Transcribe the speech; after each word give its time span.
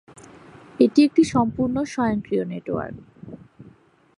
এটি 0.79 0.99
একটি 1.03 1.23
সম্পূর্ণ 1.33 1.75
স্বয়ংক্রিয় 1.83 2.43
নেটওয়ার্ক। 2.45 2.97